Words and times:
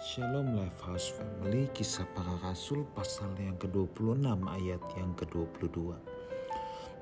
Shalom 0.00 0.56
Life 0.56 0.80
House 0.88 1.12
Family, 1.12 1.68
kisah 1.76 2.08
para 2.16 2.32
rasul 2.40 2.88
pasal 2.96 3.36
yang 3.36 3.60
ke-26 3.60 4.24
ayat 4.48 4.80
yang 4.96 5.12
ke-22. 5.12 5.92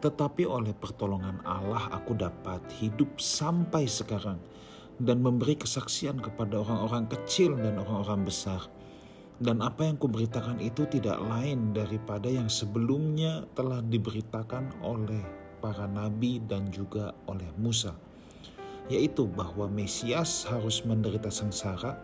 Tetapi 0.02 0.42
oleh 0.42 0.74
pertolongan 0.74 1.38
Allah 1.46 1.94
aku 1.94 2.18
dapat 2.18 2.58
hidup 2.82 3.22
sampai 3.22 3.86
sekarang 3.86 4.42
dan 4.98 5.22
memberi 5.22 5.54
kesaksian 5.54 6.18
kepada 6.18 6.58
orang-orang 6.58 7.06
kecil 7.06 7.54
dan 7.54 7.78
orang-orang 7.78 8.26
besar. 8.26 8.66
Dan 9.38 9.62
apa 9.62 9.86
yang 9.86 9.94
kuberitakan 9.94 10.58
itu 10.58 10.82
tidak 10.90 11.22
lain 11.22 11.70
daripada 11.70 12.26
yang 12.26 12.50
sebelumnya 12.50 13.46
telah 13.54 13.78
diberitakan 13.78 14.74
oleh 14.82 15.22
para 15.62 15.86
nabi 15.86 16.42
dan 16.50 16.66
juga 16.74 17.14
oleh 17.30 17.46
Musa. 17.62 17.94
Yaitu 18.90 19.30
bahwa 19.30 19.70
Mesias 19.70 20.50
harus 20.50 20.82
menderita 20.82 21.30
sengsara 21.30 21.94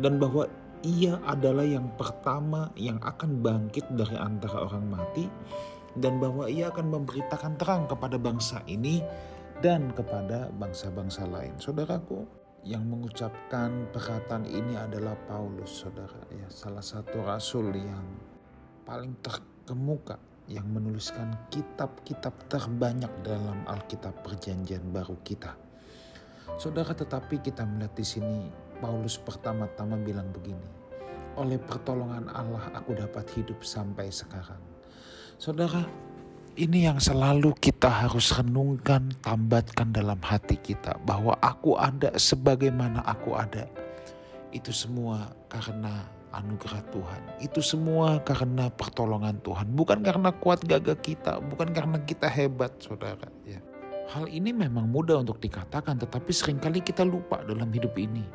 dan 0.00 0.16
bahwa 0.16 0.48
ia 0.80 1.20
adalah 1.28 1.64
yang 1.64 1.92
pertama 2.00 2.72
yang 2.76 2.96
akan 3.04 3.44
bangkit 3.44 3.84
dari 3.92 4.16
antara 4.16 4.64
orang 4.64 4.88
mati 4.88 5.28
dan 5.98 6.16
bahwa 6.16 6.48
ia 6.48 6.72
akan 6.72 6.88
memberitakan 6.88 7.60
terang 7.60 7.84
kepada 7.84 8.16
bangsa 8.16 8.64
ini 8.64 9.04
dan 9.60 9.92
kepada 9.92 10.48
bangsa-bangsa 10.56 11.28
lain. 11.28 11.52
Saudaraku, 11.60 12.24
yang 12.64 12.84
mengucapkan 12.84 13.88
perkataan 13.92 14.44
ini 14.48 14.76
adalah 14.76 15.16
Paulus, 15.28 15.84
saudara. 15.84 16.20
Ya, 16.32 16.48
salah 16.48 16.84
satu 16.84 17.20
rasul 17.24 17.72
yang 17.76 18.04
paling 18.84 19.20
terkemuka 19.20 20.16
yang 20.50 20.66
menuliskan 20.66 21.46
kitab-kitab 21.52 22.50
terbanyak 22.50 23.10
dalam 23.22 23.62
Alkitab 23.68 24.24
Perjanjian 24.26 24.82
Baru 24.90 25.20
kita. 25.22 25.54
Saudara, 26.58 26.92
tetapi 26.92 27.40
kita 27.40 27.62
melihat 27.64 27.94
di 27.94 28.04
sini 28.04 28.38
Paulus 28.80 29.20
pertama-tama 29.20 30.00
bilang 30.00 30.32
begini, 30.32 30.64
oleh 31.36 31.60
pertolongan 31.60 32.32
Allah 32.32 32.72
aku 32.72 32.96
dapat 32.96 33.28
hidup 33.36 33.60
sampai 33.60 34.08
sekarang. 34.08 34.58
Saudara, 35.36 35.84
ini 36.56 36.88
yang 36.88 36.98
selalu 36.98 37.54
kita 37.60 37.88
harus 37.88 38.32
renungkan, 38.34 39.12
tambatkan 39.22 39.92
dalam 39.94 40.18
hati 40.20 40.58
kita 40.58 40.98
bahwa 41.04 41.36
aku 41.38 41.78
ada 41.78 42.10
sebagaimana 42.16 43.04
aku 43.06 43.36
ada. 43.36 43.68
Itu 44.50 44.74
semua 44.74 45.30
karena 45.46 46.04
anugerah 46.34 46.82
Tuhan. 46.90 47.22
Itu 47.38 47.60
semua 47.62 48.18
karena 48.22 48.68
pertolongan 48.68 49.38
Tuhan, 49.40 49.70
bukan 49.72 50.02
karena 50.02 50.34
kuat 50.34 50.62
gagah 50.66 50.98
kita, 50.98 51.38
bukan 51.38 51.70
karena 51.70 52.02
kita 52.02 52.26
hebat, 52.26 52.74
Saudara, 52.82 53.30
ya. 53.46 53.62
Hal 54.10 54.26
ini 54.26 54.50
memang 54.50 54.90
mudah 54.90 55.22
untuk 55.22 55.38
dikatakan, 55.38 56.02
tetapi 56.02 56.34
sering 56.34 56.58
kali 56.58 56.82
kita 56.82 57.06
lupa 57.06 57.46
dalam 57.46 57.70
hidup 57.70 57.94
ini 57.94 58.26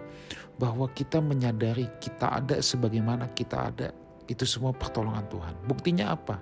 bahwa 0.55 0.87
kita 0.95 1.19
menyadari 1.19 1.91
kita 1.99 2.39
ada 2.39 2.63
sebagaimana 2.63 3.27
kita 3.35 3.75
ada. 3.75 3.91
Itu 4.31 4.47
semua 4.47 4.71
pertolongan 4.71 5.27
Tuhan. 5.27 5.55
Buktinya 5.67 6.15
apa? 6.15 6.39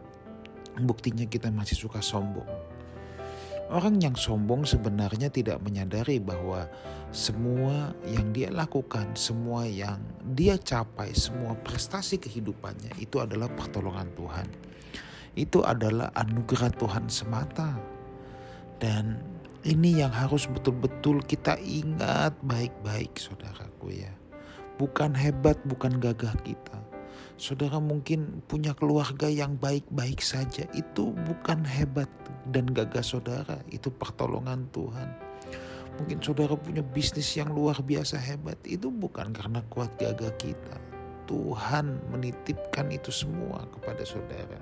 Buktinya 0.86 1.26
kita 1.26 1.50
masih 1.50 1.74
suka 1.74 1.98
sombong. 1.98 2.46
Orang 3.74 3.98
yang 4.06 4.14
sombong 4.14 4.70
sebenarnya 4.70 5.34
tidak 5.34 5.58
menyadari 5.66 6.22
bahwa 6.22 6.70
semua 7.10 7.90
yang 8.06 8.30
dia 8.38 8.54
lakukan, 8.54 9.18
semua 9.18 9.66
yang 9.66 9.98
dia 10.38 10.62
capai, 10.62 11.10
semua 11.18 11.58
prestasi 11.66 12.22
kehidupannya 12.22 13.02
itu 13.02 13.18
adalah 13.18 13.50
pertolongan 13.50 14.14
Tuhan. 14.14 14.48
Itu 15.34 15.66
adalah 15.66 16.14
anugerah 16.14 16.70
Tuhan 16.78 17.10
semata 17.10 17.93
dan 18.84 19.16
ini 19.64 20.04
yang 20.04 20.12
harus 20.12 20.44
betul-betul 20.52 21.24
kita 21.24 21.56
ingat 21.64 22.36
baik-baik 22.44 23.16
saudaraku 23.16 23.96
ya. 23.96 24.12
Bukan 24.76 25.16
hebat, 25.16 25.56
bukan 25.64 26.04
gagah 26.04 26.36
kita. 26.44 26.84
Saudara 27.40 27.80
mungkin 27.80 28.44
punya 28.44 28.76
keluarga 28.76 29.32
yang 29.32 29.56
baik-baik 29.56 30.20
saja. 30.20 30.68
Itu 30.76 31.16
bukan 31.16 31.64
hebat 31.64 32.12
dan 32.52 32.68
gagah 32.68 33.08
saudara. 33.08 33.64
Itu 33.72 33.88
pertolongan 33.88 34.68
Tuhan. 34.76 35.16
Mungkin 36.04 36.20
saudara 36.20 36.60
punya 36.60 36.84
bisnis 36.84 37.32
yang 37.40 37.56
luar 37.56 37.80
biasa 37.80 38.20
hebat. 38.20 38.60
Itu 38.68 38.92
bukan 38.92 39.32
karena 39.32 39.64
kuat 39.72 39.96
gagah 39.96 40.36
kita. 40.36 40.76
Tuhan 41.24 42.04
menitipkan 42.12 42.92
itu 42.92 43.16
semua 43.16 43.64
kepada 43.72 44.04
saudara. 44.04 44.60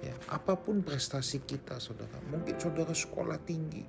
Ya, 0.00 0.16
apa 0.32 0.56
pun 0.56 0.80
prestasi 0.80 1.44
kita, 1.44 1.76
saudara. 1.76 2.16
Mungkin 2.32 2.56
saudara 2.56 2.96
sekolah 2.96 3.36
tinggi, 3.44 3.84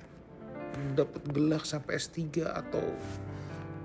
dapat 0.95 1.23
gelar 1.31 1.63
sampai 1.63 1.95
S3 1.99 2.43
atau 2.47 2.83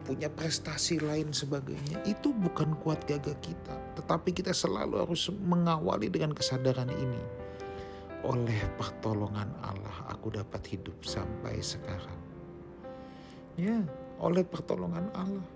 punya 0.07 0.31
prestasi 0.31 1.03
lain 1.03 1.35
sebagainya. 1.35 2.03
Itu 2.07 2.31
bukan 2.31 2.79
kuat 2.83 3.03
gagah 3.11 3.35
kita. 3.43 3.75
Tetapi 3.99 4.31
kita 4.31 4.55
selalu 4.55 5.03
harus 5.03 5.31
mengawali 5.35 6.07
dengan 6.07 6.31
kesadaran 6.31 6.91
ini. 6.95 7.23
Oleh 8.23 8.59
pertolongan 8.79 9.51
Allah, 9.63 10.11
aku 10.11 10.35
dapat 10.35 10.63
hidup 10.71 10.99
sampai 11.03 11.59
sekarang. 11.63 12.19
Ya, 13.59 13.83
oleh 14.23 14.47
pertolongan 14.47 15.11
Allah. 15.15 15.47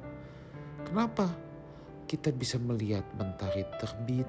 Kenapa? 0.86 1.30
Kita 2.10 2.34
bisa 2.34 2.58
melihat 2.58 3.06
mentari 3.14 3.62
terbit, 3.78 4.26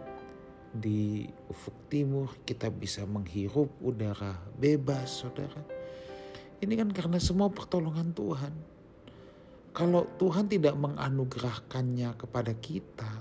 di 0.71 1.27
ufuk 1.51 1.91
timur, 1.91 2.31
kita 2.47 2.71
bisa 2.71 3.03
menghirup 3.03 3.67
udara 3.83 4.39
bebas, 4.55 5.23
saudara. 5.23 5.59
Ini 6.63 6.73
kan 6.79 6.89
karena 6.95 7.19
semua 7.19 7.51
pertolongan 7.51 8.15
Tuhan. 8.15 8.53
Kalau 9.71 10.07
Tuhan 10.19 10.51
tidak 10.51 10.75
menganugerahkannya 10.75 12.15
kepada 12.15 12.53
kita, 12.59 13.11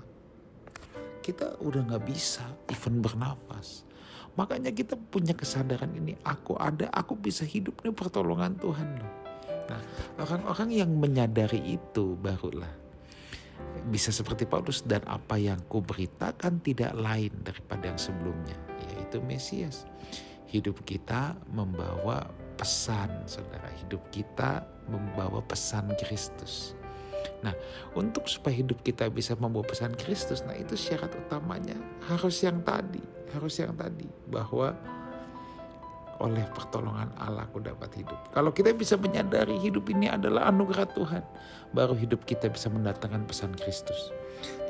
kita 1.23 1.59
udah 1.63 1.91
nggak 1.91 2.05
bisa 2.07 2.43
even 2.71 2.99
bernafas. 2.99 3.87
Makanya 4.35 4.71
kita 4.71 4.95
punya 4.95 5.35
kesadaran 5.35 5.91
ini, 5.95 6.15
aku 6.23 6.55
ada, 6.55 6.87
aku 6.91 7.19
bisa 7.19 7.43
hidup 7.43 7.83
nih 7.83 7.91
pertolongan 7.91 8.55
Tuhan 8.59 8.87
loh. 8.99 9.11
Nah, 9.71 9.81
orang-orang 10.19 10.69
yang 10.71 10.91
menyadari 10.91 11.79
itu 11.79 12.15
barulah 12.19 12.90
bisa 13.89 14.11
seperti 14.13 14.45
Paulus 14.45 14.83
dan 14.83 15.01
apa 15.07 15.39
yang 15.39 15.59
kuberitakan 15.67 16.61
tidak 16.61 16.93
lain 16.95 17.31
daripada 17.41 17.91
yang 17.91 17.99
sebelumnya 17.99 18.55
yaitu 18.91 19.19
Mesias. 19.23 19.87
Hidup 20.51 20.83
kita 20.83 21.35
membawa 21.47 22.27
pesan, 22.59 23.23
saudara. 23.23 23.71
Hidup 23.79 24.03
kita 24.11 24.67
membawa 24.91 25.39
pesan 25.41 25.89
Kristus. 25.95 26.75
Nah, 27.41 27.53
untuk 27.97 28.29
supaya 28.29 28.53
hidup 28.53 28.85
kita 28.85 29.09
bisa 29.09 29.33
membawa 29.37 29.65
pesan 29.65 29.97
Kristus, 29.97 30.45
nah 30.45 30.53
itu 30.53 30.77
syarat 30.77 31.13
utamanya 31.15 31.77
harus 32.05 32.41
yang 32.45 32.61
tadi, 32.61 33.01
harus 33.33 33.57
yang 33.57 33.73
tadi 33.73 34.05
bahwa 34.29 34.77
oleh 36.21 36.45
pertolongan 36.53 37.09
Allah 37.17 37.49
aku 37.49 37.59
dapat 37.59 37.89
hidup. 37.97 38.17
Kalau 38.31 38.53
kita 38.53 38.71
bisa 38.77 38.95
menyadari 38.95 39.57
hidup 39.57 39.89
ini 39.89 40.05
adalah 40.07 40.53
anugerah 40.53 40.85
Tuhan, 40.93 41.23
baru 41.73 41.97
hidup 41.97 42.23
kita 42.29 42.47
bisa 42.47 42.69
mendatangkan 42.69 43.25
pesan 43.25 43.57
Kristus. 43.57 44.13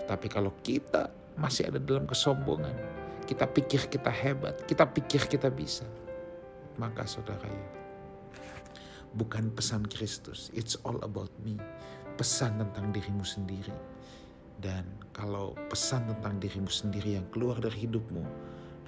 Tetapi 0.03 0.31
kalau 0.31 0.56
kita 0.63 1.11
masih 1.35 1.67
ada 1.67 1.79
dalam 1.84 2.07
kesombongan, 2.07 2.73
kita 3.28 3.45
pikir 3.51 3.91
kita 3.91 4.09
hebat, 4.09 4.63
kita 4.63 4.88
pikir 4.88 5.28
kita 5.28 5.51
bisa, 5.51 5.84
maka 6.79 7.03
saudara 7.03 7.45
ya, 7.45 7.67
bukan 9.16 9.51
pesan 9.51 9.84
Kristus, 9.88 10.47
it's 10.56 10.79
all 10.88 11.00
about 11.03 11.31
me. 11.44 11.59
Pesan 12.16 12.59
tentang 12.59 12.91
dirimu 12.91 13.23
sendiri. 13.23 13.73
Dan 14.61 14.85
kalau 15.09 15.57
pesan 15.73 16.06
tentang 16.06 16.38
dirimu 16.38 16.69
sendiri 16.69 17.17
yang 17.17 17.25
keluar 17.34 17.57
dari 17.57 17.90
hidupmu, 17.90 18.22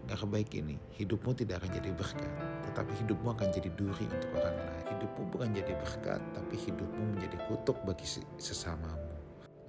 gak 0.03 0.19
kebaik 0.19 0.51
ini, 0.51 0.75
hidupmu 0.99 1.31
tidak 1.31 1.63
akan 1.63 1.71
jadi 1.79 1.89
berkat, 1.95 2.31
tetapi 2.67 2.91
hidupmu 3.03 3.27
akan 3.31 3.47
jadi 3.55 3.69
duri 3.79 4.05
untuk 4.11 4.31
orang 4.35 4.55
lain. 4.59 4.83
Hidupmu 4.91 5.21
bukan 5.31 5.49
jadi 5.55 5.73
berkat, 5.79 6.21
tapi 6.35 6.55
hidupmu 6.59 7.03
menjadi 7.15 7.37
kutuk 7.47 7.79
bagi 7.87 8.03
sesamamu. 8.35 9.15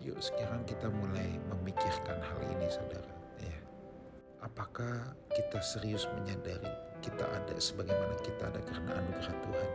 Yuk 0.03 0.19
sekarang 0.21 0.67
kita 0.69 0.91
mulai 0.91 1.39
memikirkan 1.49 2.19
hal 2.21 2.39
ini 2.51 2.67
saudara. 2.69 3.15
Ya. 3.41 3.59
Apakah 4.43 5.17
kita 5.33 5.63
serius 5.65 6.05
menyadari 6.13 6.69
kita 7.01 7.25
ada 7.25 7.57
sebagaimana 7.57 8.13
kita 8.21 8.53
ada 8.53 8.61
karena 8.69 9.01
anugerah 9.01 9.37
Tuhan? 9.41 9.71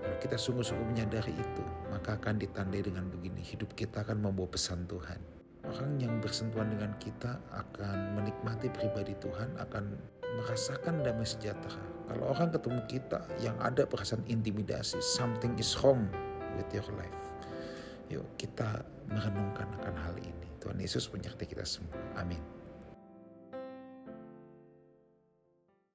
Kalau 0.00 0.18
kita 0.18 0.36
sungguh-sungguh 0.40 0.88
menyadari 0.90 1.36
itu, 1.36 1.64
maka 1.92 2.18
akan 2.18 2.42
ditandai 2.42 2.82
dengan 2.82 3.06
begini, 3.06 3.44
hidup 3.44 3.70
kita 3.78 4.02
akan 4.02 4.18
membawa 4.26 4.50
pesan 4.50 4.88
Tuhan 4.90 5.29
orang 5.70 6.02
yang 6.02 6.18
bersentuhan 6.18 6.66
dengan 6.74 6.90
kita 6.98 7.38
akan 7.54 8.18
menikmati 8.18 8.66
pribadi 8.74 9.14
Tuhan, 9.22 9.54
akan 9.62 9.94
merasakan 10.42 11.06
damai 11.06 11.26
sejahtera. 11.26 11.78
Kalau 12.10 12.34
orang 12.34 12.50
ketemu 12.50 12.80
kita 12.90 13.20
yang 13.38 13.54
ada 13.62 13.86
perasaan 13.86 14.26
intimidasi, 14.26 14.98
something 14.98 15.54
is 15.54 15.70
wrong 15.78 16.10
with 16.58 16.66
your 16.74 16.86
life. 16.98 17.22
Yuk 18.10 18.26
kita 18.34 18.82
merenungkan 19.06 19.70
akan 19.78 19.94
hal 19.94 20.14
ini. 20.18 20.46
Tuhan 20.58 20.76
Yesus 20.82 21.06
menyertai 21.14 21.46
kita 21.46 21.62
semua. 21.62 21.94
Amin. 22.18 22.59